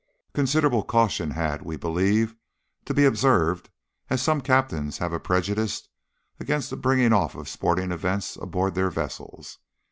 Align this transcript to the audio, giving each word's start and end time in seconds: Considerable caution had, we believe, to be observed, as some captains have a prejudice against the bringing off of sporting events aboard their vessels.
Considerable 0.33 0.81
caution 0.81 1.29
had, 1.29 1.61
we 1.61 1.77
believe, 1.77 2.33
to 2.85 2.93
be 2.95 3.05
observed, 3.05 3.69
as 4.09 4.19
some 4.19 4.41
captains 4.41 4.97
have 4.97 5.13
a 5.13 5.19
prejudice 5.19 5.87
against 6.39 6.71
the 6.71 6.75
bringing 6.75 7.13
off 7.13 7.35
of 7.35 7.47
sporting 7.47 7.91
events 7.91 8.35
aboard 8.35 8.73
their 8.73 8.89
vessels. 8.89 9.59